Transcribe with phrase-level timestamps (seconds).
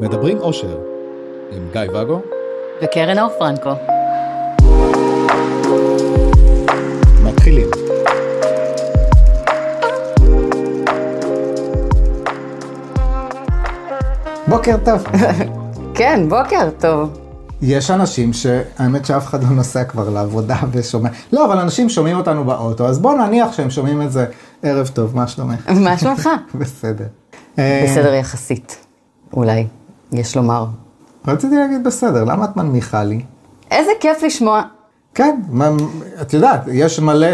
[0.00, 0.78] מדברים אושר,
[1.52, 2.20] עם גיא ואגו
[2.82, 3.70] וקרן אור פרנקו.
[7.24, 7.66] מתחילים.
[14.48, 15.04] בוקר טוב.
[15.98, 17.18] כן, בוקר טוב.
[17.62, 22.44] יש אנשים שהאמת שאף אחד לא נוסע כבר לעבודה ושומע, לא, אבל אנשים שומעים אותנו
[22.44, 24.26] באוטו, אז בוא נניח שהם שומעים את זה
[24.62, 25.70] ערב טוב, מה שלומך?
[25.70, 26.28] מה שלומך?
[26.60, 27.06] בסדר.
[27.58, 28.86] אה, בסדר יחסית,
[29.32, 29.66] אולי,
[30.14, 30.66] יש לומר.
[31.28, 33.22] רציתי להגיד בסדר, למה את מנמיכה לי?
[33.70, 34.62] איזה כיף לשמוע.
[35.14, 35.68] כן, מה-
[36.22, 37.28] את יודעת, יש מלא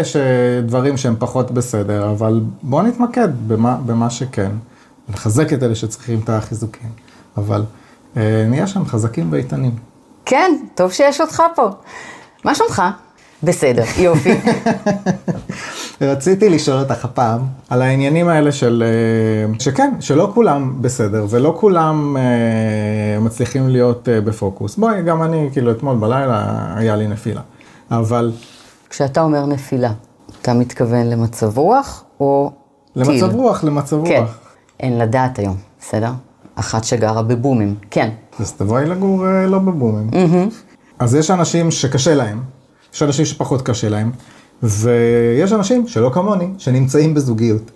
[0.65, 4.51] דברים שהם פחות בסדר, אבל בוא נתמקד במה, במה שכן.
[5.09, 6.89] נחזק את אלה שצריכים את החיזוקים,
[7.37, 7.63] אבל
[8.17, 9.71] אה, נהיה שם חזקים ואיתנים.
[10.25, 11.69] כן, טוב שיש אותך פה.
[12.45, 12.81] מה שלומך?
[13.43, 14.31] בסדר, יופי.
[16.01, 22.17] רציתי לשאול אותך הפעם על העניינים האלה של, אה, שכן, שלא כולם בסדר ולא כולם
[22.17, 24.77] אה, מצליחים להיות אה, בפוקוס.
[24.77, 26.45] בואי, גם אני, כאילו אתמול בלילה
[26.75, 27.41] היה לי נפילה,
[27.91, 28.31] אבל
[28.89, 29.91] כשאתה אומר נפילה,
[30.41, 32.51] אתה מתכוון למצב רוח או
[32.93, 33.03] טיל?
[33.03, 34.39] למצב רוח, למצב כן, רוח.
[34.79, 36.11] אין לדעת היום, בסדר?
[36.55, 38.09] אחת שגרה בבומים, כן.
[38.39, 40.09] אז תבואי לגור לא בבומים.
[40.99, 42.41] אז יש אנשים שקשה להם,
[42.93, 44.11] יש אנשים שפחות קשה להם,
[44.63, 47.71] ויש אנשים שלא כמוני, שנמצאים בזוגיות.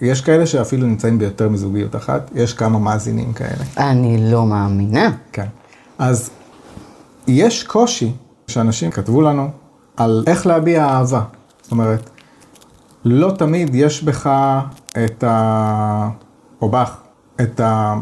[0.00, 3.64] ויש כאלה שאפילו נמצאים ביותר מזוגיות אחת, יש כמה מאזינים כאלה.
[3.76, 5.10] אני לא מאמינה.
[5.32, 5.46] כן.
[5.98, 6.30] אז
[7.26, 8.12] יש קושי
[8.48, 9.48] שאנשים כתבו לנו
[9.96, 11.22] על איך להביע אהבה.
[11.62, 12.10] זאת אומרת,
[13.04, 14.30] לא תמיד יש בך
[15.04, 16.08] את ה...
[16.62, 16.96] או בך,
[17.40, 17.94] את, ה...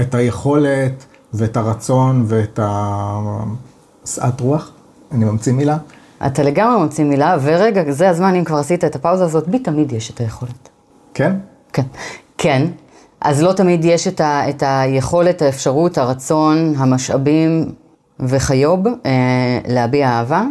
[0.00, 4.70] את היכולת ואת הרצון ואת השאת רוח,
[5.14, 5.76] אני ממציא מילה,
[6.26, 9.92] אתה לגמרי מוציא מילה, ורגע, זה הזמן, אם כבר עשית את הפאוזה הזאת, בי תמיד
[9.92, 10.68] יש את היכולת.
[11.14, 11.32] כן?
[11.72, 11.82] כן.
[12.38, 12.66] כן.
[13.20, 17.72] אז לא תמיד יש את, ה, את היכולת, האפשרות, הרצון, המשאבים
[18.20, 18.92] וכיוב אה,
[19.68, 20.42] להביע אהבה.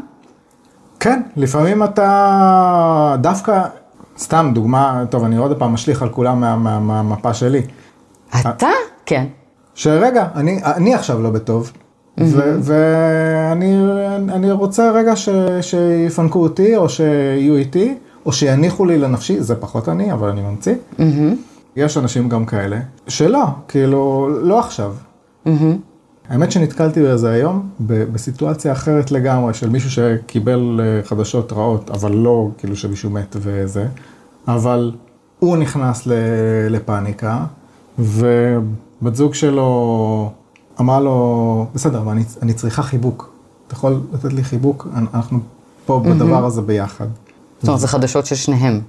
[1.00, 3.62] כן, לפעמים אתה דווקא,
[4.18, 7.62] סתם דוגמה, טוב, אני עוד פעם משליך על כולם מה- מה- מהמפה שלי.
[8.40, 8.68] אתה?
[9.06, 9.26] כן.
[9.76, 11.72] שרגע, אני, אני עכשיו לא בטוב,
[12.18, 13.76] ואני
[14.30, 15.14] אני רוצה רגע
[15.62, 20.76] שיפנקו אותי, או שיהיו איתי, או שיניחו לי לנפשי, זה פחות אני, אבל אני ממציא.
[21.76, 24.94] יש אנשים גם כאלה, שלא, כאילו, לא עכשיו.
[26.30, 32.50] האמת שנתקלתי בזה היום, בסיטואציה אחרת לגמרי, של מישהו שקיבל אה, חדשות רעות, אבל לא
[32.58, 33.88] כאילו שמישהו מת וזה,
[34.48, 34.92] אבל
[35.40, 36.08] הוא נכנס
[36.70, 37.46] לפאניקה,
[38.00, 40.32] ובת זוג שלו
[40.84, 43.30] אמרה לו, בסדר, אבל אני, אני צריכה חיבוק.
[43.68, 44.88] אתה יכול לתת לי חיבוק?
[44.96, 45.40] אנ- אנחנו
[45.86, 47.08] פה בדבר הזה ביחד.
[47.60, 48.82] זאת אומרת, זה חדשות של שניהם.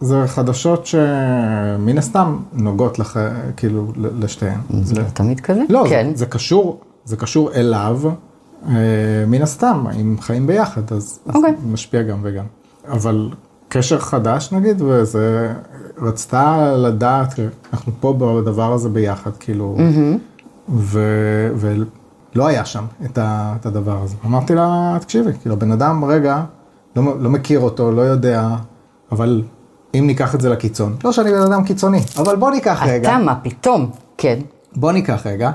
[0.00, 3.16] זה חדשות שמן הסתם נוגעות לח...
[3.56, 4.60] כאילו לשתיהן.
[4.82, 5.62] זה לא תמיד כזה?
[5.68, 6.06] לא, כן.
[6.10, 8.00] זה, זה קשור, זה קשור אליו,
[8.68, 8.74] אה,
[9.26, 11.54] מן הסתם, אם חיים ביחד, אז, אז אוקיי.
[11.62, 12.44] זה משפיע גם וגם.
[12.88, 13.30] אבל
[13.68, 15.52] קשר חדש נגיד, וזה,
[15.98, 17.34] רצתה לדעת,
[17.72, 20.12] אנחנו פה בדבר הזה ביחד, כאילו, ו,
[20.68, 24.16] ולא היה שם את, ה, את הדבר הזה.
[24.26, 26.42] אמרתי לה, תקשיבי, כאילו, הבן אדם רגע,
[26.96, 28.48] לא, לא מכיר אותו, לא יודע,
[29.12, 29.42] אבל
[29.94, 33.08] אם ניקח את זה לקיצון, לא שאני בן אדם קיצוני, אבל בוא ניקח רגע.
[33.08, 33.90] אתה, מה פתאום?
[34.18, 34.38] כן.
[34.76, 35.50] בוא ניקח רגע,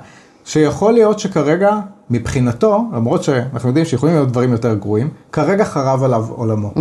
[0.45, 1.79] שיכול להיות שכרגע,
[2.09, 6.71] מבחינתו, למרות שאנחנו יודעים שיכולים להיות דברים יותר גרועים, כרגע חרב עליו עולמו.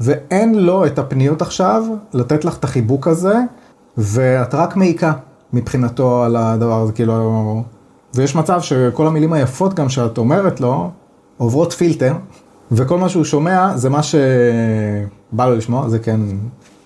[0.00, 3.34] ואין לו את הפניות עכשיו לתת לך את החיבוק הזה,
[3.96, 5.12] ואת רק מעיקה
[5.52, 7.62] מבחינתו על הדבר הזה, כאילו...
[8.14, 10.90] ויש מצב שכל המילים היפות גם שאת אומרת לו,
[11.36, 12.14] עוברות פילטר,
[12.72, 16.20] וכל מה שהוא שומע זה מה שבא לו לשמוע, זה כן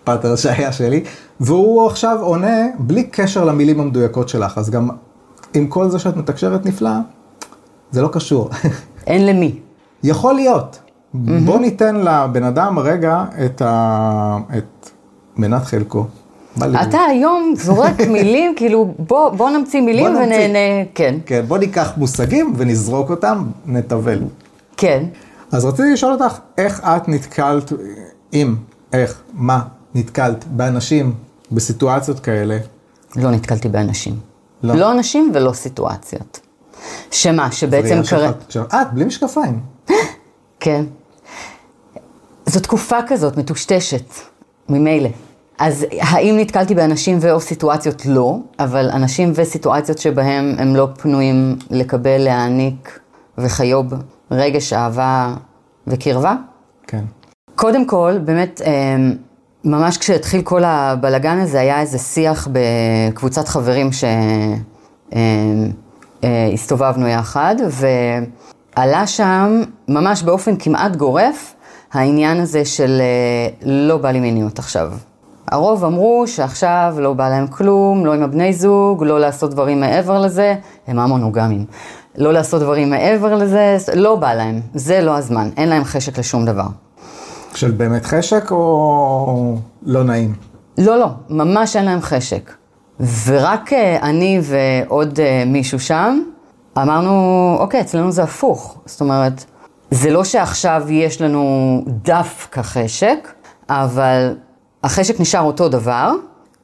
[0.05, 1.05] pattern שהיה שלי,
[1.41, 4.89] והוא עכשיו עונה בלי קשר למילים המדויקות שלך, אז גם
[5.55, 6.91] עם כל זה שאת מתקשרת נפלא,
[7.91, 8.51] זה לא קשור.
[9.07, 9.59] אין למי.
[10.03, 10.79] יכול להיות.
[11.15, 14.39] בוא ניתן לבן אדם רגע את, ה...
[14.59, 14.91] את
[15.37, 16.07] מנת חלקו.
[16.83, 20.35] אתה היום זורק מילים, כאילו, בוא, בוא נמציא מילים בוא נמציא.
[20.37, 20.85] ונהנה.
[20.95, 21.15] כן.
[21.27, 24.19] כן, בוא ניקח מושגים ונזרוק אותם, נטבל.
[24.77, 25.05] כן.
[25.53, 27.73] אז רציתי לשאול אותך, איך את נתקלת,
[28.33, 28.55] אם,
[28.93, 29.61] איך, מה,
[29.95, 31.15] נתקלת באנשים
[31.53, 32.59] בסיטואציות כאלה?
[33.17, 34.15] לא נתקלתי באנשים.
[34.63, 34.75] לא.
[34.75, 36.41] לא אנשים ולא סיטואציות.
[37.11, 39.61] שמה, שבעצם של- את, בלי משקפיים.
[40.61, 40.85] כן.
[42.47, 44.05] זו תקופה כזאת מטושטשת,
[44.69, 45.09] ממילא.
[45.59, 48.07] אז האם נתקלתי באנשים ו/או סיטואציות?
[48.07, 53.01] לא, אבל אנשים וסיטואציות שבהם הם לא פנויים לקבל, להעניק
[53.39, 53.87] וחיוב
[54.31, 55.35] רגש, אהבה
[55.87, 56.35] וקרבה?
[56.87, 57.05] כן.
[57.55, 59.15] קודם כל, באמת, אמ,
[59.65, 63.91] ממש כשהתחיל כל הבלגן הזה, היה איזה שיח בקבוצת חברים
[66.23, 67.57] שהסתובבנו יחד,
[68.77, 71.55] ועלה שם, ממש באופן כמעט גורף,
[71.93, 74.93] העניין הזה של אה, לא בא לי מיניות עכשיו.
[75.49, 80.21] הרוב אמרו שעכשיו לא בא להם כלום, לא עם הבני זוג, לא לעשות דברים מעבר
[80.21, 80.55] לזה,
[80.87, 81.65] הם המונוגמים.
[82.19, 86.45] לא לעשות דברים מעבר לזה, לא בא להם, זה לא הזמן, אין להם חשק לשום
[86.45, 86.67] דבר.
[87.55, 90.35] של באמת חשק או לא נעים?
[90.79, 92.53] לא, לא, ממש אין להם חשק.
[93.27, 96.21] ורק אה, אני ועוד אה, מישהו שם,
[96.79, 98.79] אמרנו, אוקיי, אצלנו זה הפוך.
[98.87, 99.45] זאת אומרת,
[99.91, 103.33] זה לא שעכשיו יש לנו דווקא חשק,
[103.69, 104.35] אבל
[104.85, 106.13] החשק נשאר אותו דבר,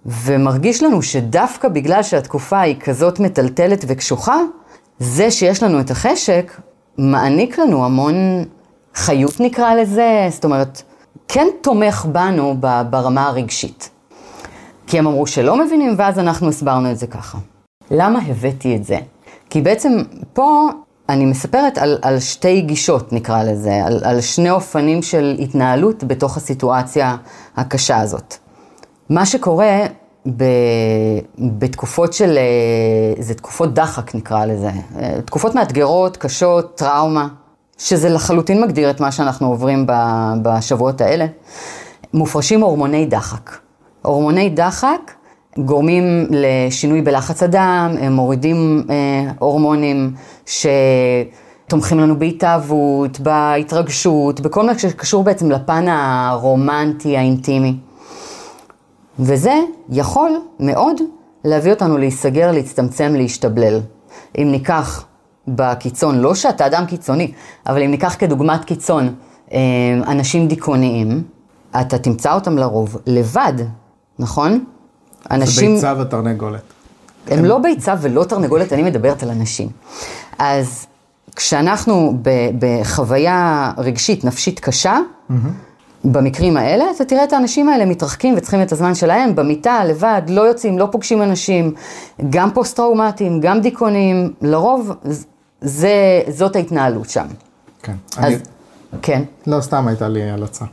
[0.06, 4.36] ומרגיש לנו שדווקא בגלל שהתקופה היא כזאת מטלטלת וקשוחה,
[4.98, 6.60] זה שיש לנו את החשק,
[6.98, 8.14] מעניק לנו המון
[8.94, 10.82] חיות נקרא לזה, זאת אומרת,
[11.28, 12.56] כן תומך בנו
[12.90, 13.90] ברמה הרגשית.
[14.86, 17.38] כי הם אמרו שלא מבינים, ואז אנחנו הסברנו את זה ככה.
[17.90, 18.98] למה הבאתי את זה?
[19.50, 19.98] כי בעצם
[20.32, 20.68] פה
[21.10, 26.36] אני מספרת על, על שתי גישות, נקרא לזה, על, על שני אופנים של התנהלות בתוך
[26.36, 27.16] הסיטואציה
[27.56, 28.34] הקשה הזאת.
[29.08, 29.78] מה שקורה
[30.36, 30.44] ב,
[31.38, 37.28] בתקופות של, אה, זה תקופות דחק נקרא לזה, אה, תקופות מאתגרות, קשות, טראומה,
[37.78, 39.86] שזה לחלוטין מגדיר את מה שאנחנו עוברים
[40.42, 41.26] בשבועות האלה,
[42.14, 43.50] מופרשים הורמוני דחק.
[44.02, 45.12] הורמוני דחק
[45.58, 50.14] גורמים לשינוי בלחץ הדם, הם מורידים אה, הורמונים
[50.46, 57.76] שתומכים לנו בהתאהבות, בהתרגשות, בכל מה שקשור בעצם לפן הרומנטי, האינטימי.
[59.18, 59.54] וזה
[59.88, 60.30] יכול
[60.60, 60.96] מאוד
[61.44, 63.80] להביא אותנו להיסגר, להצטמצם, להשתבלל.
[64.38, 65.04] אם ניקח
[65.48, 67.32] בקיצון, לא שאתה אדם קיצוני,
[67.66, 69.14] אבל אם ניקח כדוגמת קיצון
[69.52, 69.58] אה,
[70.06, 71.22] אנשים דיכאוניים,
[71.80, 73.52] אתה תמצא אותם לרוב לבד,
[74.18, 74.64] נכון?
[75.30, 75.76] אנשים...
[75.76, 76.62] זה ביצה ותרנגולת.
[77.28, 79.68] הם לא ביצה ולא תרנגולת, אני מדברת על אנשים.
[80.38, 80.86] אז
[81.36, 82.18] כשאנחנו
[82.58, 85.34] בחוויה רגשית, נפשית קשה, mm-hmm.
[86.04, 90.40] במקרים האלה, אתה תראה את האנשים האלה מתרחקים וצריכים את הזמן שלהם, במיטה, לבד, לא
[90.40, 91.74] יוצאים, לא פוגשים אנשים,
[92.30, 94.92] גם פוסט-טראומטיים, גם דיכאונים, לרוב
[95.60, 97.26] זה, זאת ההתנהלות שם.
[97.82, 97.94] כן.
[98.16, 98.36] אז, אני...
[99.02, 99.22] כן.
[99.46, 100.64] לא, סתם הייתה לי הלצה.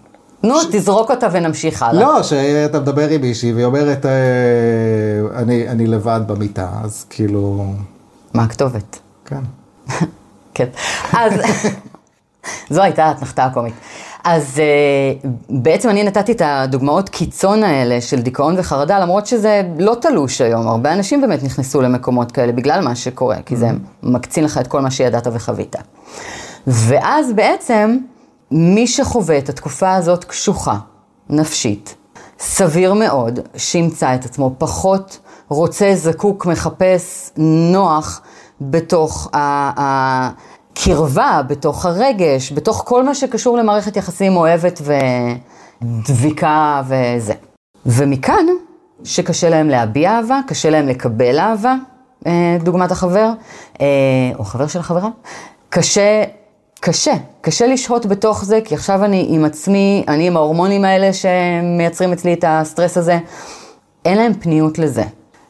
[0.44, 0.66] נו, ש...
[0.72, 2.02] תזרוק אותה ונמשיך הלאה.
[2.02, 4.12] לא, שאתה מדבר עם מישהי והיא אומרת, אה,
[5.42, 7.66] אני, אני לבד במיטה, אז כאילו...
[8.34, 9.00] מה הכתובת?
[9.26, 9.42] כן.
[10.54, 10.68] כן.
[11.14, 11.34] אז
[12.74, 13.74] זו הייתה האתנחתה הקומית.
[14.24, 14.62] אז
[15.24, 20.42] uh, בעצם אני נתתי את הדוגמאות קיצון האלה של דיכאון וחרדה, למרות שזה לא תלוש
[20.42, 20.68] היום.
[20.68, 23.74] הרבה אנשים באמת נכנסו למקומות כאלה בגלל מה שקורה, כי זה mm-hmm.
[24.04, 25.76] מקצין לך את כל מה שידעת וחווית.
[26.68, 27.98] ואז בעצם,
[28.52, 30.78] מי שחווה את התקופה הזאת קשוחה,
[31.30, 31.96] נפשית,
[32.40, 38.22] סביר מאוד שימצא את עצמו פחות רוצה, זקוק, מחפש, נוח
[38.62, 40.48] בתוך ה...
[40.84, 44.82] קרבה, בתוך הרגש, בתוך כל מה שקשור למערכת יחסים אוהבת
[45.82, 47.34] ודביקה וזה.
[47.86, 48.46] ומכאן,
[49.04, 51.76] שקשה להם להביע אהבה, קשה להם לקבל אהבה,
[52.28, 53.32] אה, דוגמת החבר,
[53.82, 53.86] אה,
[54.40, 55.10] או חבר של החברה,
[55.70, 56.24] קשה,
[56.80, 62.12] קשה, קשה לשהות בתוך זה, כי עכשיו אני עם עצמי, אני עם ההורמונים האלה שמייצרים
[62.12, 63.20] אצלי את הסטרס הזה,
[64.06, 65.04] אין להם פניות לזה.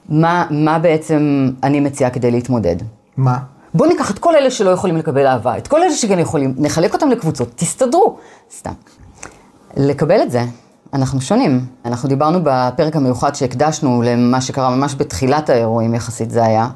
[0.09, 2.75] מה, מה בעצם אני מציעה כדי להתמודד?
[3.17, 3.37] מה?
[3.73, 6.93] בואו ניקח את כל אלה שלא יכולים לקבל אהבה, את כל אלה שכן יכולים, נחלק
[6.93, 8.17] אותם לקבוצות, תסתדרו.
[8.57, 8.73] סתם.
[9.77, 10.41] לקבל את זה,
[10.93, 11.65] אנחנו שונים.
[11.85, 16.67] אנחנו דיברנו בפרק המיוחד שהקדשנו למה שקרה ממש בתחילת האירועים יחסית זה היה,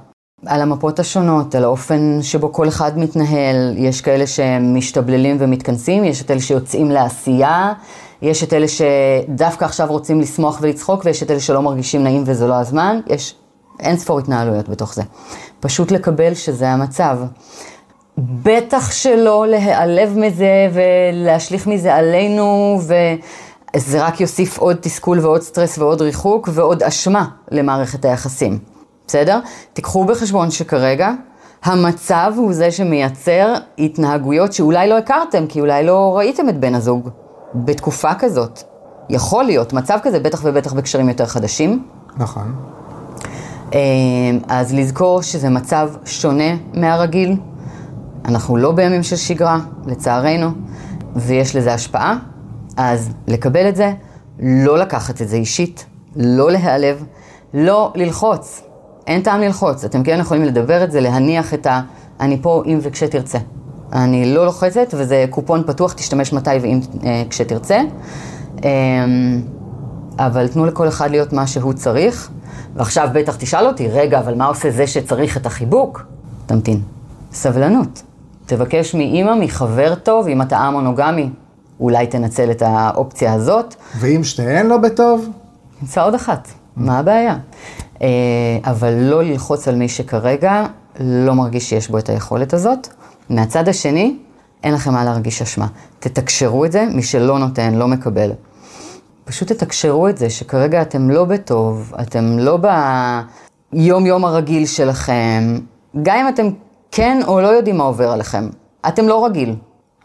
[0.45, 3.73] על המפות השונות, על האופן שבו כל אחד מתנהל.
[3.77, 7.73] יש כאלה שמשתבללים ומתכנסים, יש את אלה שיוצאים לעשייה,
[8.21, 12.47] יש את אלה שדווקא עכשיו רוצים לשמוח ולצחוק, ויש את אלה שלא מרגישים נעים וזה
[12.47, 12.99] לא הזמן.
[13.07, 13.35] יש
[13.79, 15.01] אין ספור התנהלויות בתוך זה.
[15.59, 17.17] פשוט לקבל שזה המצב.
[18.17, 22.79] בטח שלא להיעלב מזה ולהשליך מזה עלינו,
[23.75, 28.70] וזה רק יוסיף עוד תסכול ועוד סטרס ועוד ריחוק ועוד אשמה למערכת היחסים.
[29.11, 29.39] בסדר?
[29.73, 31.11] תיקחו בחשבון שכרגע
[31.63, 37.09] המצב הוא זה שמייצר התנהגויות שאולי לא הכרתם, כי אולי לא ראיתם את בן הזוג
[37.55, 38.59] בתקופה כזאת.
[39.09, 41.83] יכול להיות מצב כזה, בטח ובטח בקשרים יותר חדשים.
[42.17, 42.55] נכון.
[43.73, 43.77] אמ,
[44.47, 47.37] אז לזכור שזה מצב שונה מהרגיל.
[48.25, 50.49] אנחנו לא בימים של שגרה, לצערנו,
[51.15, 52.17] ויש לזה השפעה.
[52.77, 53.93] אז לקבל את זה,
[54.39, 57.05] לא לקחת את זה אישית, לא להיעלב,
[57.53, 58.70] לא ללחוץ.
[59.07, 59.85] אין טעם ללחוץ.
[59.85, 61.81] אתם כן יכולים לדבר את זה, להניח את ה...
[62.19, 63.37] אני פה אם וכשתרצה.
[63.93, 67.81] אני לא לוחצת, וזה קופון פתוח, תשתמש מתי ואם אה, כשתרצה.
[68.65, 68.69] אה,
[70.17, 72.29] אבל תנו לכל אחד להיות מה שהוא צריך.
[72.75, 76.03] ועכשיו בטח תשאל אותי, רגע, אבל מה עושה זה שצריך את החיבוק?
[76.45, 76.81] תמתין.
[77.33, 78.01] סבלנות.
[78.45, 81.29] תבקש מאימא, מחבר טוב, אם אתה א-מונוגמי,
[81.79, 83.75] אולי תנצל את האופציה הזאת.
[83.99, 85.29] ואם שתיהן לא בטוב,
[85.81, 87.35] נמצא עוד אחת, מה הבעיה?
[88.01, 88.07] אה,
[88.63, 90.65] אבל לא ללחוץ על מי שכרגע
[90.99, 92.87] לא מרגיש שיש בו את היכולת הזאת.
[93.29, 94.17] מהצד השני,
[94.63, 95.67] אין לכם מה להרגיש אשמה.
[95.99, 98.31] תתקשרו את זה, מי שלא נותן, לא מקבל.
[99.25, 102.59] פשוט תתקשרו את זה, שכרגע אתם לא בטוב, אתם לא
[103.71, 105.59] ביום-יום הרגיל שלכם.
[106.03, 106.49] גם אם אתם
[106.91, 108.49] כן או לא יודעים מה עובר עליכם,
[108.87, 109.55] אתם לא רגיל.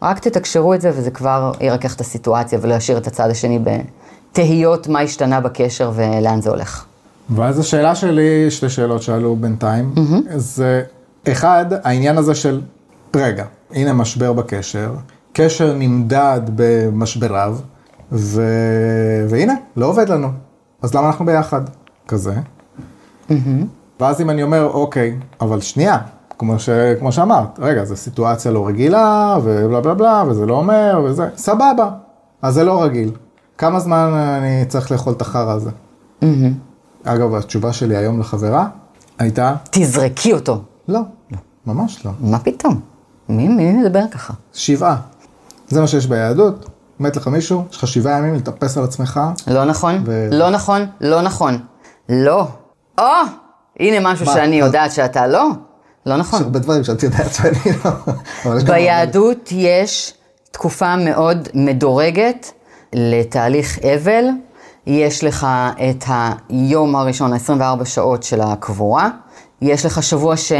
[0.01, 4.87] רק תתקשרו את זה וזה כבר ירכך את הסיטואציה ולא ישאיר את הצד השני בתהיות
[4.87, 6.85] מה השתנה בקשר ולאן זה הולך.
[7.29, 9.93] ואז השאלה שלי, שתי שאלות שעלו בינתיים,
[10.35, 10.83] זה
[11.27, 12.61] אחד, העניין הזה של,
[13.15, 14.93] רגע, הנה משבר בקשר,
[15.33, 17.57] קשר נמדד במשבריו,
[18.11, 18.41] ו...
[19.29, 20.27] והנה, לא עובד לנו,
[20.81, 21.61] אז למה אנחנו ביחד?
[22.07, 22.33] כזה.
[23.99, 25.97] ואז אם אני אומר, אוקיי, אבל שנייה,
[26.39, 26.69] כמו, ש...
[26.99, 31.89] כמו שאמרת, רגע, זו סיטואציה לא רגילה, ובלה בלה בלה, וזה לא אומר, וזה, סבבה,
[32.41, 33.11] אז זה לא רגיל.
[33.57, 35.69] כמה זמן אני צריך לאכול את החרא הזה?
[37.03, 38.67] אגב, התשובה שלי היום לחברה
[39.19, 40.61] הייתה, תזרקי אותו.
[40.87, 40.99] לא,
[41.65, 42.11] ממש לא.
[42.19, 42.79] מה פתאום?
[43.29, 44.33] מי, מי מדבר ככה?
[44.53, 44.97] שבעה.
[45.67, 49.19] זה מה שיש ביהדות, מת לך מישהו, יש לך שבעה ימים לטפס על עצמך.
[49.47, 51.57] לא נכון, ו- לא נכון, לא נכון.
[52.09, 52.47] לא.
[52.97, 53.03] או,
[53.79, 54.33] הנה משהו מה?
[54.33, 55.49] שאני יודעת שאתה לא.
[56.05, 56.41] לא יש נכון.
[56.43, 57.91] הרבה דברים שאת יודעת שאני לא.
[58.57, 60.13] יש ביהדות יש
[60.51, 62.51] תקופה מאוד מדורגת
[62.93, 64.23] לתהליך אבל.
[64.87, 65.47] יש לך
[65.89, 66.03] את
[66.49, 69.09] היום הראשון, 24 שעות של הקבורה.
[69.61, 70.51] יש לך שבוע ש...
[70.51, 70.57] אה,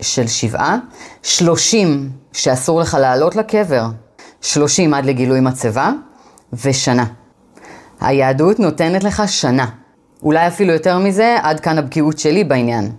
[0.00, 0.76] של שבעה.
[1.22, 3.86] 30 שאסור לך לעלות לקבר.
[4.40, 5.90] 30 עד לגילוי מצבה.
[6.64, 7.04] ושנה.
[8.00, 9.66] היהדות נותנת לך שנה.
[10.22, 12.92] אולי אפילו יותר מזה, עד כאן הבקיאות שלי בעניין.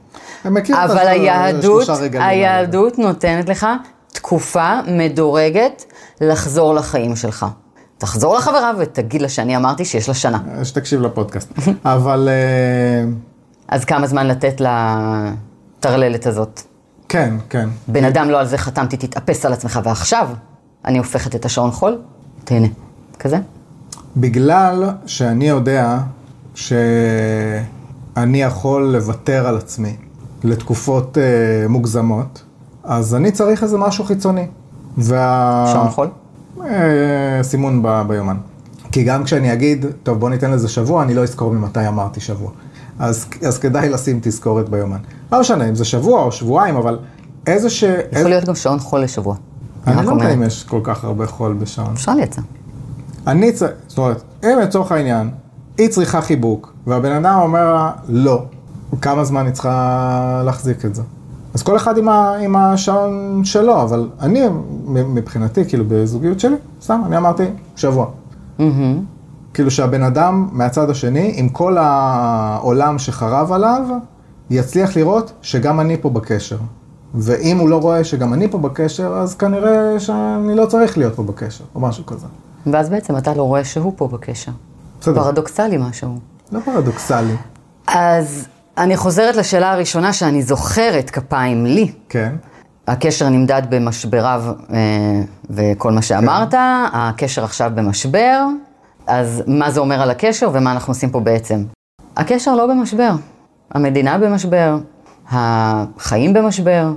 [0.84, 1.88] אבל השל- היהדות.
[2.28, 3.68] היהדות נותנת לך
[4.14, 5.86] תקופה מדורגת
[6.22, 7.46] לחזור לחיים שלך.
[8.02, 10.40] תחזור לחברה ותגיד לה שאני אמרתי שיש לה שנה.
[10.64, 11.54] שתקשיב לפודקאסט.
[11.86, 13.12] אבל אה,
[13.68, 14.62] אז כמה זמן לתת
[15.80, 16.62] לטרללת הזאת?
[17.10, 17.70] כן, כן.
[17.88, 20.30] בן אדם לא על זה חתמתי, תתאפס על עצמך, ועכשיו
[20.86, 21.98] אני הופכת את השעון חול,
[22.44, 22.68] תהנה.
[23.20, 23.38] כזה?
[24.18, 25.98] בגלל שאני יודע
[26.56, 29.96] שאני יכול לוותר על עצמי
[30.44, 32.44] לתקופות אה, מוגזמות,
[32.84, 34.48] אז אני צריך איזה משהו חיצוני.
[34.98, 35.66] וה...
[35.74, 36.08] שעון חול?
[36.64, 38.38] אה, סימון ב, ביומן.
[38.92, 42.52] כי גם כשאני אגיד, טוב בוא ניתן לזה שבוע, אני לא אזכור ממתי אמרתי שבוע.
[43.00, 44.98] אז, אז כדאי לשים תזכורת ביומן.
[45.32, 47.00] לא משנה אם זה שבוע או שבועיים, אבל
[47.48, 47.84] איזה ש...
[48.12, 49.36] יכול להיות גם שעון חול לשבוע.
[49.88, 50.34] אני לא יודע.
[50.34, 51.94] אם יש כל כך הרבה חול בשעון.
[51.94, 52.42] אפשר לייצר.
[53.28, 55.30] אני צריך, זאת אומרת, אם לצורך העניין,
[55.78, 58.44] היא צריכה חיבוק, והבן אדם אומר לה, לא,
[59.02, 61.02] כמה זמן היא צריכה להחזיק את זה?
[61.54, 64.42] אז כל אחד עם, ה, עם השעון שלו, אבל אני,
[64.86, 67.44] מבחינתי, כאילו בזוגיות שלי, סתם, אני אמרתי,
[67.76, 68.06] שבוע.
[68.60, 69.00] מהמם.
[69.54, 73.84] כאילו שהבן אדם מהצד השני, עם כל העולם שחרב עליו,
[74.50, 76.58] יצליח לראות שגם אני פה בקשר.
[77.16, 81.24] ואם הוא לא רואה שגם אני פה בקשר, אז כנראה שאני לא צריך להיות פה
[81.24, 82.28] בקשר, או משהו כזה.
[82.66, 84.52] ואז בעצם אתה לא רואה שהוא פה בקשר.
[85.02, 85.24] בסדר.
[85.24, 86.20] פרדוקסלי משהו.
[86.52, 87.36] לא פרדוקסלי.
[87.88, 91.92] אז אני חוזרת לשאלה הראשונה שאני זוכרת כפיים לי.
[92.10, 92.36] כן.
[92.88, 94.78] הקשר נמדד במשבריו אה,
[95.50, 96.54] וכל מה שאמרת,
[96.94, 98.46] הקשר עכשיו במשבר,
[99.08, 101.64] אז מה זה אומר על הקשר ומה אנחנו עושים פה בעצם?
[102.18, 103.12] הקשר לא במשבר,
[103.72, 104.78] המדינה במשבר,
[105.30, 106.94] החיים במשבר,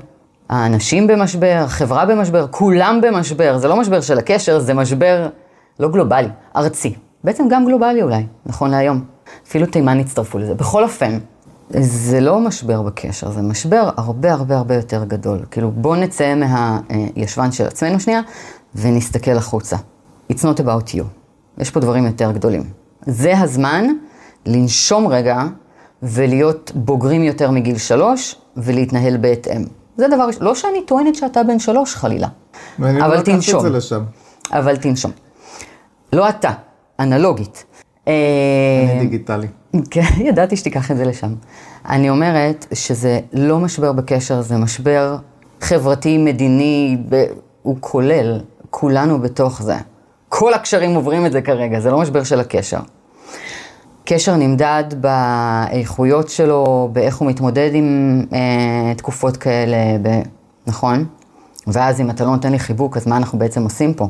[0.51, 5.29] האנשים במשבר, החברה במשבר, כולם במשבר, זה לא משבר של הקשר, זה משבר
[5.81, 6.95] לא גלובלי, ארצי.
[7.25, 9.05] בעצם גם גלובלי אולי, נכון להיום.
[9.49, 10.55] אפילו תימן הצטרפו לזה.
[10.55, 11.19] בכל אופן,
[11.71, 15.39] זה לא משבר בקשר, זה משבר הרבה הרבה הרבה יותר גדול.
[15.51, 18.21] כאילו, בואו נצא מהישבן של עצמנו שנייה
[18.75, 19.77] ונסתכל החוצה.
[20.33, 21.03] It's not about you.
[21.59, 22.63] יש פה דברים יותר גדולים.
[23.07, 23.85] זה הזמן
[24.47, 25.43] לנשום רגע
[26.03, 29.65] ולהיות בוגרים יותר מגיל שלוש ולהתנהל בהתאם.
[29.97, 30.27] זה דבר.
[30.41, 32.29] לא שאני טוענת שאתה בן שלוש חלילה,
[32.79, 33.63] ואני לא אבל לקחתי את תנשום.
[33.63, 34.05] זה לשם.
[34.53, 35.11] אבל תנשום.
[36.13, 36.51] לא אתה,
[37.01, 37.65] אנלוגית.
[38.09, 38.13] אה,
[38.91, 39.47] אני דיגיטלי.
[39.91, 41.35] כן, ידעתי שתיקח את זה לשם.
[41.89, 45.17] אני אומרת שזה לא משבר בקשר, זה משבר
[45.61, 47.25] חברתי, מדיני, ב...
[47.63, 49.77] הוא כולל, כולנו בתוך זה.
[50.29, 52.81] כל הקשרים עוברים את זה כרגע, זה לא משבר של הקשר.
[54.05, 60.21] קשר נמדד באיכויות שלו, באיך הוא מתמודד עם אה, תקופות כאלה, ב...
[60.67, 61.05] נכון?
[61.67, 64.09] ואז אם אתה לא נותן לי חיבוק, אז מה אנחנו בעצם עושים פה?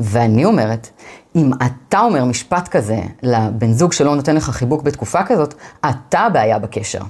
[0.00, 0.88] ואני אומרת,
[1.36, 5.54] אם אתה אומר משפט כזה לבן זוג שלא נותן לך חיבוק בתקופה כזאת,
[5.90, 7.00] אתה הבעיה בקשר.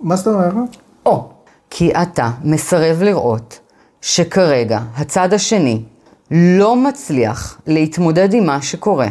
[0.00, 0.76] מה זאת אומרת?
[1.06, 1.28] או
[1.70, 3.60] כי אתה מסרב לראות
[4.00, 5.82] שכרגע הצד השני
[6.30, 9.08] לא מצליח להתמודד עם מה שקורה.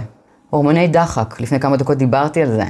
[0.50, 2.64] הורמוני דחק, לפני כמה דקות דיברתי על זה.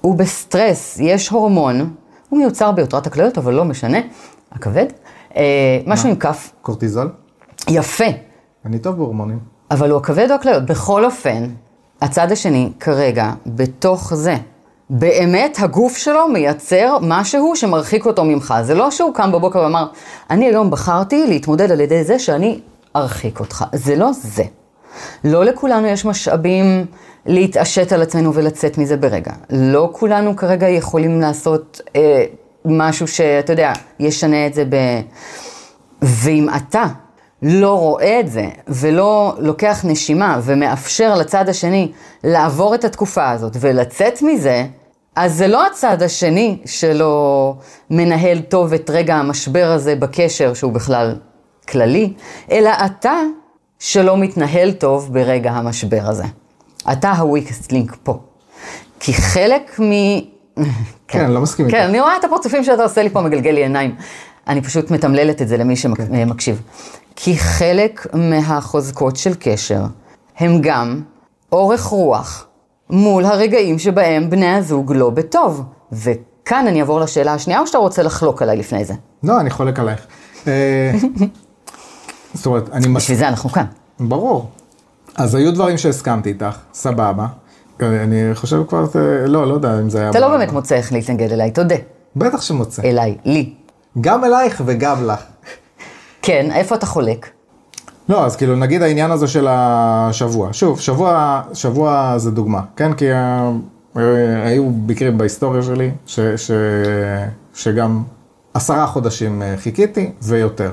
[0.00, 1.94] הוא בסטרס, יש הורמון,
[2.28, 3.98] הוא מיוצר ביותרת הכליות, אבל לא משנה,
[4.52, 4.86] הכבד.
[5.36, 7.12] אה, משהו עם כף, קורטיזול?
[7.68, 8.04] יפה,
[8.66, 9.38] אני טוב בהורמונים.
[9.70, 10.66] אבל הוא הכבד או הכליות.
[10.66, 11.44] בכל אופן,
[12.00, 14.36] הצד השני כרגע, בתוך זה,
[14.90, 18.54] באמת הגוף שלו מייצר משהו שמרחיק אותו ממך.
[18.62, 19.86] זה לא שהוא קם בבוקר ואמר,
[20.30, 22.60] אני היום בחרתי להתמודד על ידי זה שאני
[22.96, 23.64] ארחיק אותך.
[23.72, 24.44] זה לא זה.
[25.24, 26.86] לא לכולנו יש משאבים
[27.26, 29.32] להתעשת על עצמנו ולצאת מזה ברגע.
[29.50, 32.24] לא כולנו כרגע יכולים לעשות אה,
[32.64, 34.76] משהו שאתה יודע, ישנה את זה ב...
[36.02, 36.84] ואם אתה
[37.42, 41.92] לא רואה את זה, ולא לוקח נשימה ומאפשר לצד השני
[42.24, 44.66] לעבור את התקופה הזאת ולצאת מזה,
[45.16, 47.54] אז זה לא הצד השני שלא
[47.90, 51.16] מנהל טוב את רגע המשבר הזה בקשר, שהוא בכלל
[51.68, 52.12] כללי,
[52.50, 53.14] אלא אתה
[53.78, 56.24] שלא מתנהל טוב ברגע המשבר הזה.
[56.92, 58.18] אתה ה-weakest link פה.
[59.00, 59.92] כי חלק מ...
[61.08, 61.88] כן, לא מסכים כן, איתך.
[61.88, 63.94] אני רואה את הפרצופים שאתה עושה לי פה, מגלגל לי עיניים.
[64.48, 66.62] אני פשוט מתמללת את זה למי שמקשיב.
[67.16, 69.82] כי חלק מהחוזקות של קשר
[70.38, 71.02] הם גם
[71.52, 72.46] אורך רוח
[72.90, 75.62] מול הרגעים שבהם בני הזוג לא בטוב.
[75.92, 78.94] וכאן אני אעבור לשאלה השנייה, או שאתה רוצה לחלוק עליי לפני זה?
[79.22, 80.06] לא, אני חולק עלייך.
[80.46, 80.92] אה,
[82.34, 82.88] זאת אומרת, אני...
[82.88, 83.64] בשביל זה אנחנו כאן.
[84.00, 84.50] ברור.
[85.16, 87.26] אז היו דברים שהסכמתי איתך, סבבה.
[87.80, 88.86] אני חושב כבר,
[89.26, 90.10] לא, לא יודע אם זה היה...
[90.10, 91.74] אתה לא באמת מוצא איך להתנגד אליי, תודה.
[92.16, 92.82] בטח שמוצא.
[92.82, 93.54] אליי, לי.
[94.00, 95.20] גם אלייך וגם לך.
[96.22, 97.30] כן, איפה אתה חולק?
[98.08, 100.48] לא, אז כאילו נגיד העניין הזה של השבוע.
[100.52, 102.94] שוב, שבוע, שבוע זה דוגמה, כן?
[102.94, 103.50] כי אה,
[104.44, 106.50] היו מקרים בהיסטוריה שלי, ש, ש,
[107.54, 108.02] שגם
[108.54, 110.72] עשרה חודשים אה, חיכיתי ויותר.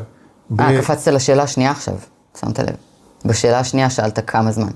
[0.49, 1.93] בלי- אה, קפצת לשאלה השנייה עכשיו,
[2.39, 2.75] שמת לב.
[3.25, 4.69] בשאלה השנייה שאלת כמה זמן.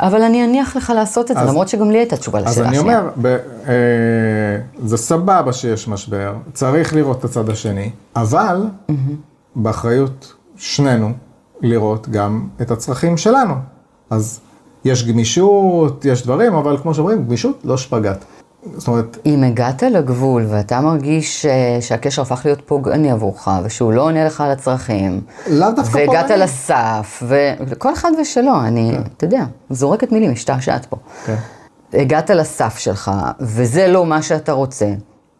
[0.00, 2.68] אבל אני אניח לך לעשות את זה, אז- למרות שגם לי הייתה תשובה אז לשאלה
[2.68, 2.98] אני השנייה.
[3.00, 3.36] אומר, ב, אה,
[4.84, 8.64] זה סבבה שיש משבר, צריך לראות את הצד השני, אבל
[9.56, 11.12] באחריות שנינו
[11.60, 13.54] לראות גם את הצרכים שלנו.
[14.10, 14.40] אז
[14.84, 18.24] יש גמישות, יש דברים, אבל כמו שאומרים, גמישות לא שפגאט.
[18.76, 24.02] זאת אומרת, אם הגעת לגבול ואתה מרגיש אה, שהקשר הפך להיות פוגעני עבורך, ושהוא לא
[24.02, 26.42] עונה לך על הצרכים, לאו דווקא והגעת פוגעני.
[26.42, 27.22] לסף,
[27.66, 30.96] וכל אחד ושלו, אני, אתה יודע, זורקת מילים, משתעשעת פה.
[31.26, 31.34] כן.
[31.92, 34.86] הגעת לסף שלך, וזה לא מה שאתה רוצה,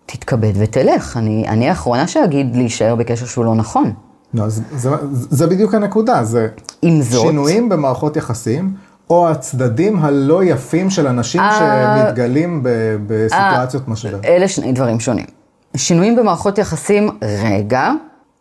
[0.06, 1.16] תתכבד ותלך.
[1.16, 3.92] אני, אני האחרונה שאגיד להישאר בקשר שהוא לא נכון.
[4.34, 6.48] לא, זה, זה, זה בדיוק הנקודה, זה
[6.82, 8.74] עם זאת- שינויים במערכות יחסים,
[9.10, 12.60] או הצדדים הלא יפים של אנשים אה, שמתגלים
[13.06, 14.18] בסיטואציות משבר.
[14.24, 15.26] אלה שני דברים שונים.
[15.76, 17.90] שינויים במערכות יחסים, רגע,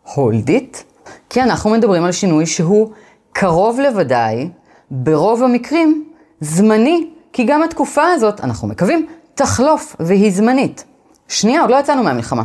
[0.06, 0.76] hold it,
[1.30, 2.90] כי אנחנו מדברים על שינוי שהוא
[3.32, 4.48] קרוב לוודאי,
[4.90, 6.04] ברוב המקרים,
[6.40, 10.84] זמני, כי גם התקופה הזאת, אנחנו מקווים, תחלוף והיא זמנית.
[11.28, 12.42] שנייה, עוד לא יצאנו מהמלחמה.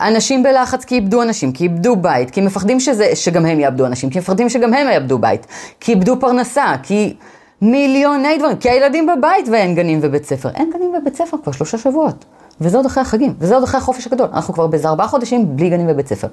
[0.00, 4.10] אנשים בלחץ כי איבדו אנשים, כי איבדו בית, כי מפחדים שזה, שגם הם יאבדו אנשים,
[4.10, 5.46] כי מפחדים שגם הם יאבדו בית,
[5.80, 7.14] כי איבדו פרנסה, כי
[7.62, 10.48] מיליוני דברים, כי הילדים בבית ואין גנים ובית ספר.
[10.54, 12.24] אין גנים ובית ספר כבר שלושה שבועות,
[12.60, 14.28] וזה עוד אחרי החגים, וזה עוד אחרי החופש הגדול.
[14.32, 16.28] אנחנו כבר באיזה ארבעה חודשים בלי גנים ובית ספר.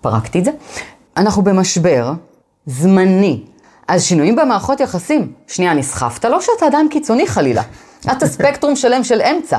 [0.00, 0.50] פרקתי את זה.
[1.16, 2.12] אנחנו במשבר
[2.66, 3.42] זמני.
[3.88, 6.24] אז שינויים במערכות יחסים, שנייה, נסחפת?
[6.24, 7.62] לא שאתה אדם קיצוני חלילה.
[8.12, 9.58] אתה ספקטרום שלם של אמצע.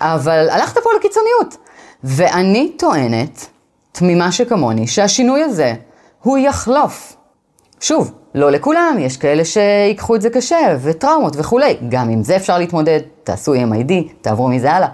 [0.00, 1.56] אבל הלכת פה לקיצוניות.
[2.04, 3.46] ואני טוענת,
[3.92, 5.74] תמימה שכמוני, שהשינוי הזה,
[6.22, 7.16] הוא יחלוף.
[7.80, 11.76] שוב, לא לכולם, יש כאלה שיקחו את זה קשה, וטראומות וכולי.
[11.88, 14.88] גם עם זה אפשר להתמודד, תעשו MID, תעברו מזה הלאה.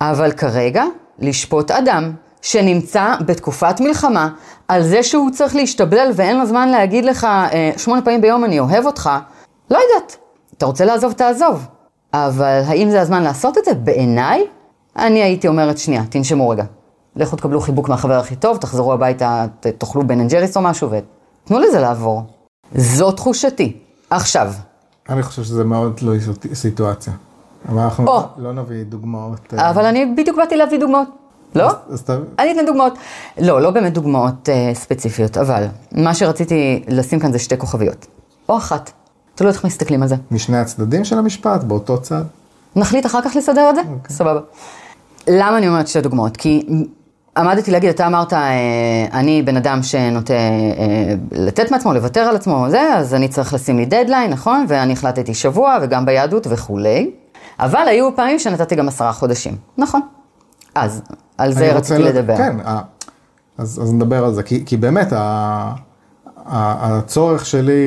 [0.00, 0.84] אבל כרגע,
[1.18, 4.28] לשפוט אדם שנמצא בתקופת מלחמה,
[4.68, 8.60] על זה שהוא צריך להשתבלל ואין לו זמן להגיד לך אה, שמונה פעמים ביום אני
[8.60, 9.10] אוהב אותך,
[9.70, 10.16] לא יודעת.
[10.58, 11.66] אתה רוצה לעזוב, תעזוב.
[12.14, 13.74] אבל האם זה הזמן לעשות את זה?
[13.74, 14.44] בעיניי,
[14.96, 16.64] אני הייתי אומרת, שנייה, תנשמו רגע.
[17.16, 19.46] לכו תקבלו חיבוק מהחבר הכי טוב, תחזרו הביתה,
[19.78, 22.22] תאכלו Ben and Jerry's או משהו, ותנו לזה לעבור.
[22.74, 23.76] זו תחושתי.
[24.10, 24.52] עכשיו,
[25.08, 26.18] אני חושב שזה מאוד תלוי
[26.54, 27.12] סיטואציה.
[27.68, 28.22] אבל אנחנו או.
[28.38, 29.54] לא נביא דוגמאות.
[29.58, 31.08] אה, אבל אני בדיוק באתי להביא דוגמאות.
[31.54, 31.70] לא?
[31.90, 32.10] אז- אז.
[32.38, 32.92] אני אתן דוגמאות.
[33.40, 38.06] לא, לא באמת דוגמאות אה, ספציפיות, אבל מה שרציתי לשים כאן זה שתי כוכביות.
[38.48, 38.90] או אחת.
[39.34, 40.16] תלוי איך מסתכלים על זה.
[40.30, 42.22] משני הצדדים של המשפט, באותו צד.
[42.76, 43.82] נחליט אחר כך לסדר את זה?
[44.08, 44.40] סבבה.
[45.28, 46.36] למה אני אומרת שתי דוגמאות?
[46.36, 46.66] כי
[47.36, 48.50] עמדתי להגיד, אתה אמרת, אה,
[49.12, 50.38] אני בן אדם שנוטה אה,
[51.32, 54.64] לתת מעצמו, לוותר על עצמו, זה, אז אני צריך לשים לי דדליין, נכון?
[54.68, 57.10] ואני החלטתי שבוע, וגם ביהדות וכולי.
[57.60, 60.00] אבל היו פעמים שנתתי גם עשרה חודשים, נכון.
[60.74, 61.02] אז,
[61.38, 62.36] על זה רציתי לד- לדבר.
[62.36, 62.80] כן, ה-
[63.58, 65.74] אז, אז נדבר על זה, כי, כי באמת ה, ה,
[66.98, 67.82] הצורך שלי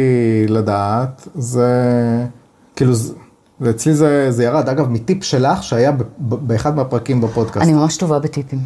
[0.47, 1.71] לדעת זה,
[2.75, 2.93] כאילו,
[3.61, 7.65] ואצלי זה, זה ירד, אגב, מטיפ שלך שהיה באחד מהפרקים בפודקאסט.
[7.67, 8.59] אני ממש טובה בטיפים.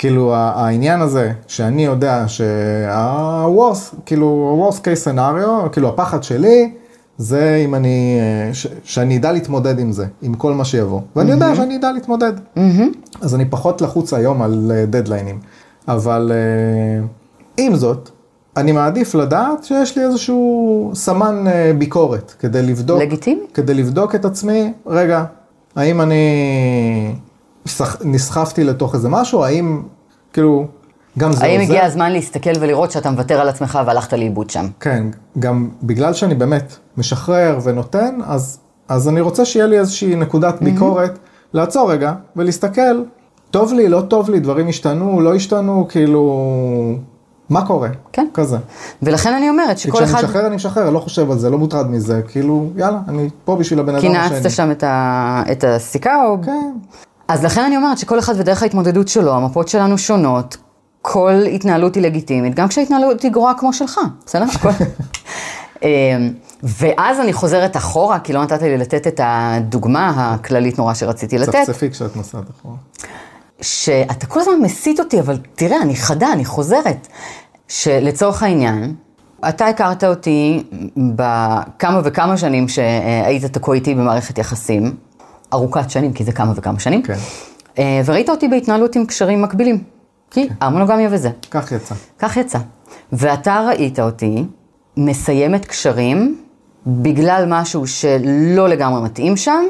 [0.00, 6.72] כאילו העניין הזה, שאני יודע שה-worst, כאילו ה-worst case scenario, כאילו הפחד שלי,
[7.18, 11.00] זה אם אני, אה, ש, שאני אדע להתמודד עם זה, עם כל מה שיבוא.
[11.16, 12.32] ואני יודע שאני אדע להתמודד.
[13.20, 15.38] אז אני פחות לחוץ היום על אה, דדליינים.
[15.88, 17.06] אבל אה,
[17.56, 18.10] עם זאת,
[18.56, 23.42] אני מעדיף לדעת שיש לי איזשהו סמן אה, ביקורת, כדי לבדוק, לגיטימי.
[23.54, 25.24] כדי לבדוק את עצמי, רגע,
[25.76, 26.24] האם אני
[28.04, 29.82] נסחפתי לתוך איזה משהו, האם,
[30.32, 30.66] כאילו,
[31.18, 31.72] גם זה האם עוזר?
[31.72, 34.66] הגיע הזמן להסתכל ולראות שאתה מוותר על עצמך והלכת לאיבוד שם?
[34.80, 35.06] כן,
[35.38, 41.18] גם בגלל שאני באמת משחרר ונותן, אז, אז אני רוצה שיהיה לי איזושהי נקודת ביקורת,
[41.52, 43.02] לעצור רגע ולהסתכל,
[43.50, 46.44] טוב לי, לא טוב לי, דברים השתנו, לא השתנו, כאילו,
[47.48, 47.88] מה קורה?
[48.12, 48.26] כן.
[48.34, 48.58] כזה.
[49.02, 50.24] ולכן אני אומרת כי שכל כשאני אחד...
[50.24, 53.80] משחרר, אני משחרר, לא חושב על זה, לא מוטרד מזה, כאילו, יאללה, אני פה בשביל
[53.80, 54.36] הבן אדם כי השני.
[54.36, 55.42] נעצת שם את, ה...
[55.52, 56.36] את הסיכה, או...
[56.42, 56.72] כן,
[57.30, 60.56] אז לכן אני אומרת שכל אחד ודרך ההתמודדות שלו, המפות שלנו שונות,
[61.02, 64.44] כל התנהלות היא לגיטימית, גם כשההתנהלות היא גרועה כמו שלך, בסדר?
[65.82, 65.88] אמ,
[66.62, 71.56] ואז אני חוזרת אחורה, כי לא נתת לי לתת את הדוגמה הכללית נורא שרציתי לתת,
[71.66, 72.76] צפצפי כשאת נוסעת אחורה.
[73.60, 77.08] שאתה כל הזמן מסית אותי, אבל תראה, אני חדה, אני חוזרת.
[77.68, 78.94] שלצורך העניין,
[79.48, 80.62] אתה הכרת אותי
[80.96, 84.96] בכמה וכמה שנים שהיית תקוע איתי במערכת יחסים,
[85.52, 87.16] ארוכת שנים, כי זה כמה וכמה שנים, כן.
[87.78, 89.82] אה, וראית אותי בהתנהלות עם קשרים מקבילים.
[90.30, 91.30] כי המונוגמיה וזה.
[91.50, 91.94] כך יצא.
[92.18, 92.58] כך יצא.
[93.12, 94.44] ואתה ראית אותי
[94.96, 96.38] מסיימת קשרים
[96.86, 99.64] בגלל משהו שלא לגמרי מתאים שם,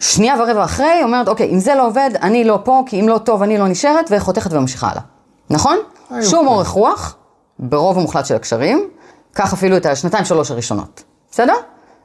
[0.00, 3.18] שנייה ורבע אחרי אומרת, אוקיי, אם זה לא עובד, אני לא פה, כי אם לא
[3.18, 5.02] טוב, אני לא נשארת, וחותכת וממשיכה הלאה.
[5.50, 5.78] נכון?
[6.22, 6.46] שום.
[6.46, 7.16] אורך רוח,
[7.58, 8.88] ברוב המוחלט של הקשרים,
[9.32, 11.04] קח אפילו את השנתיים שלוש הראשונות.
[11.30, 11.54] בסדר?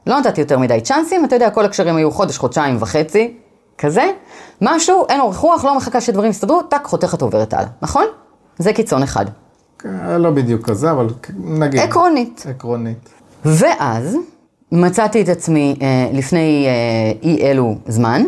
[0.06, 3.34] לא נתתי יותר מדי צ'אנסים, אתה יודע, כל הקשרים היו חודש, חודשיים וחצי,
[3.78, 4.10] כזה.
[4.60, 8.04] משהו, אין אורך רוח, לא מחכה שדברים יסתדרו, טאק, חותכת עוברת הלאה, נכון?
[8.58, 9.24] זה קיצון אחד.
[9.78, 11.06] כן, לא בדיוק כזה, אבל
[11.38, 11.80] נגיד.
[11.80, 12.46] עקרונית.
[12.48, 13.08] עקרונית.
[13.44, 14.16] ואז
[14.72, 18.22] מצאתי את עצמי אה, לפני אה, אי אלו זמן,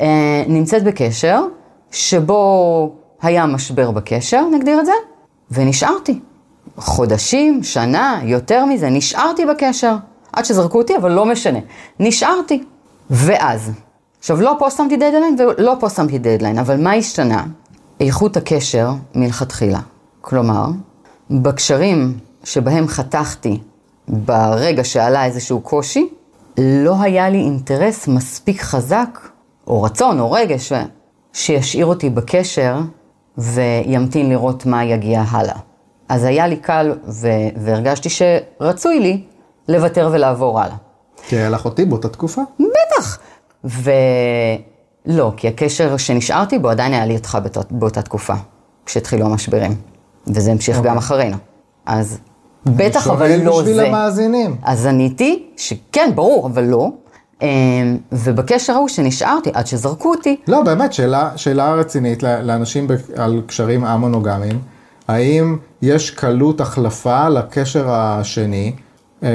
[0.00, 1.42] אה, נמצאת בקשר
[1.90, 4.92] שבו היה משבר בקשר, נגדיר את זה,
[5.50, 6.20] ונשארתי.
[6.76, 9.94] חודשים, שנה, יותר מזה, נשארתי בקשר.
[10.32, 11.58] עד שזרקו אותי, אבל לא משנה.
[12.00, 12.64] נשארתי.
[13.10, 13.70] ואז,
[14.18, 17.44] עכשיו לא פה שמתי דדליין ולא פה שמתי דדליין, אבל מה השתנה?
[18.00, 19.80] איכות הקשר מלכתחילה.
[20.20, 20.66] כלומר,
[21.30, 23.60] בקשרים שבהם חתכתי
[24.08, 26.08] ברגע שעלה איזשהו קושי,
[26.58, 29.18] לא היה לי אינטרס מספיק חזק,
[29.66, 30.72] או רצון, או רגש,
[31.32, 32.80] שישאיר אותי בקשר
[33.38, 35.58] וימתין לראות מה יגיע הלאה.
[36.08, 39.22] אז היה לי קל ו- והרגשתי שרצוי לי
[39.70, 40.76] לוותר ולעבור הלאה.
[41.28, 42.42] כי היה לך אותי באותה תקופה?
[42.58, 43.18] בטח.
[43.64, 48.34] ולא, כי הקשר שנשארתי בו עדיין היה לי אותך באותה, באותה תקופה,
[48.86, 49.74] כשהתחילו המשברים.
[50.26, 51.36] וזה המשיך גם אחרינו.
[51.86, 52.18] אז
[52.66, 53.86] בטח, אבל שואל לא בשביל זה.
[53.88, 54.56] המאזינים.
[54.62, 56.88] אז עניתי שכן, ברור, אבל לא.
[57.42, 57.46] אמ,
[58.12, 64.58] ובקשר ההוא שנשארתי עד שזרקו אותי, לא, באמת, שאלה, שאלה רצינית לאנשים על קשרים א-מונוגמיים.
[65.08, 68.72] האם יש קלות החלפה לקשר השני?
[69.22, 69.28] אה,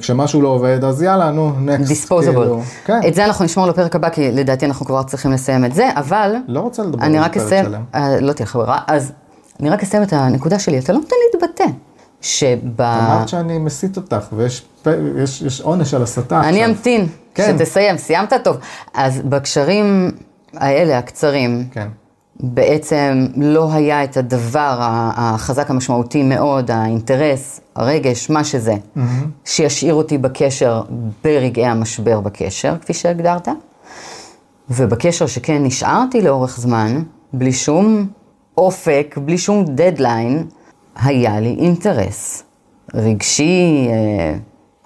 [0.00, 1.88] כשמשהו לא עובד, אז יאללה, נו, נקסט.
[1.88, 2.48] דיספוזיבול.
[2.84, 5.88] כן, את זה אנחנו נשמור לפרק הבא, כי לדעתי אנחנו כבר צריכים לסיים את זה,
[5.96, 6.34] אבל...
[6.48, 7.82] לא רוצה לדבר אני על רק פרק שלם.
[7.94, 9.12] אה, לא תהיה לך ברירה, אז
[9.60, 11.64] אני רק אסיים את הנקודה שלי, אתה לא נותן להתבטא.
[12.20, 12.58] שב...
[12.82, 16.64] אמרת שאני מסית אותך, ויש פ- יש, יש עונש על הסתה אני עכשיו.
[16.76, 17.54] אמתין, כן.
[17.58, 18.56] שתסיים, סיימת טוב.
[18.94, 20.10] אז בקשרים
[20.54, 21.88] האלה, הקצרים, כן.
[22.40, 24.76] בעצם לא היה את הדבר
[25.16, 28.74] החזק המשמעותי מאוד, האינטרס, הרגש, מה שזה,
[29.44, 30.82] שישאיר אותי בקשר
[31.24, 33.48] ברגעי המשבר בקשר, כפי שהגדרת.
[34.70, 38.06] ובקשר שכן נשארתי לאורך זמן, בלי שום
[38.58, 40.46] אופק, בלי שום דדליין,
[40.96, 42.42] היה לי אינטרס
[42.94, 44.34] רגשי, אה,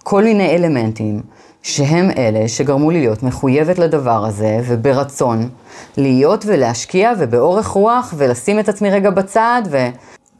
[0.05, 1.23] כל מיני אלמנטים,
[1.63, 5.49] שהם אלה שגרמו לי להיות מחויבת לדבר הזה, וברצון
[5.97, 9.89] להיות ולהשקיע, ובאורך רוח, ולשים את עצמי רגע בצד, ו...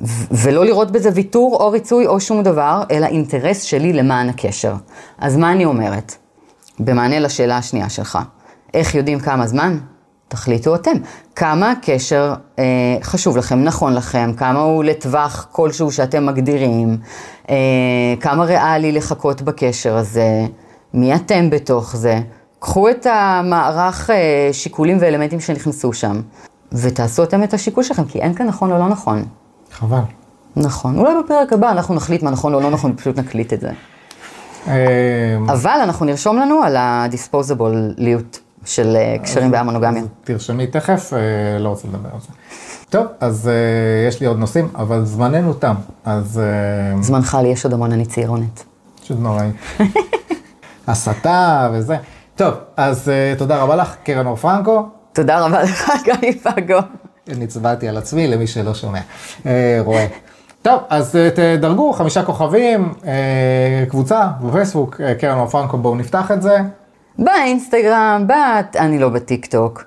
[0.01, 4.75] ו- ולא לראות בזה ויתור או ריצוי או שום דבר, אלא אינטרס שלי למען הקשר.
[5.19, 6.15] אז מה אני אומרת?
[6.81, 8.19] במענה לשאלה השנייה שלך,
[8.75, 9.79] איך יודעים כמה זמן?
[10.29, 10.91] תחליטו אתם.
[11.37, 12.65] כמה הקשר אה,
[13.03, 16.97] חשוב לכם, נכון לכם, כמה הוא לטווח כלשהו שאתם מגדירים,
[17.51, 17.57] אה,
[18.21, 20.47] כמה ריאלי לחכות בקשר הזה,
[20.95, 22.21] מי אתם בתוך זה.
[22.59, 26.21] קחו את המערך אה, שיקולים ואלמנטים שנכנסו שם,
[26.73, 29.25] ותעשו אתם את השיקול שלכם, כי אין כאן נכון או לא נכון.
[29.73, 30.01] חבל.
[30.57, 30.99] נכון.
[30.99, 33.71] אולי בפרק הבא אנחנו נחליט מה נכון או לא נכון, פשוט נקליט את זה.
[34.69, 34.75] אה,
[35.49, 40.03] אבל אנחנו נרשום לנו על הדיספוזבוליות של אה, קשרים בהמונוגמיה.
[40.25, 41.13] תרשמי תכף,
[41.61, 42.29] לא רוצה לדבר על זה.
[42.91, 47.65] טוב, אז אה, יש לי עוד נושאים, אבל זמננו תם, אז אה, זמנך לי, יש
[47.65, 48.65] עוד המון, אני צעירונת.
[49.03, 49.51] פשוט נוראי.
[50.87, 51.97] הסתה וזה.
[52.39, 54.89] טוב, אז אה, תודה רבה לך, קרן אור פרנקו.
[55.13, 56.79] תודה רבה לך, גיא פגו.
[57.29, 59.01] נצבעתי על עצמי, למי שלא שומע,
[59.47, 60.07] אה, רואה.
[60.63, 66.31] טוב, אז אה, תדרגו חמישה כוכבים, אה, קבוצה בפייסבוק, אה, קרן אור פרנקו, בואו נפתח
[66.31, 66.59] את זה.
[67.19, 69.85] באינסטגרם, בת, אני לא בטיקטוק,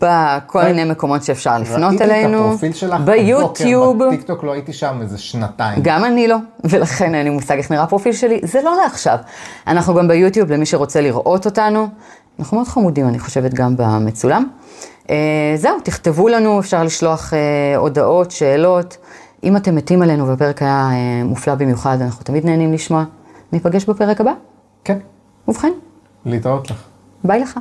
[0.00, 4.72] בכל מיני מקומות שאפשר לפנות ראיתי אלינו, את הפרופיל שלך ביוטיוב, בבוקר, בטיקטוק לא הייתי
[4.72, 5.78] שם איזה שנתיים.
[5.82, 9.18] גם אני לא, ולכן אין לי מושג איך נראה הפרופיל שלי, זה לא לעכשיו.
[9.66, 11.88] אנחנו גם ביוטיוב, למי שרוצה לראות אותנו,
[12.38, 14.48] אנחנו מאוד חמודים, אני חושבת, גם במצולם.
[15.10, 15.16] אה,
[15.56, 18.96] זהו, תכתבו לנו, אפשר לשלוח אה, הודעות, שאלות.
[19.44, 23.04] אם אתם מתים עלינו והפרק היה אה, מופלא במיוחד, אנחנו תמיד נהנים לשמוע.
[23.52, 24.32] ניפגש בפרק הבא.
[24.84, 24.98] כן,
[25.48, 25.72] ובכן,
[26.24, 26.84] להתראות לך.
[27.24, 27.58] ביי לך.